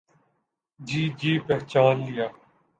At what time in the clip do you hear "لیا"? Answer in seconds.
2.07-2.27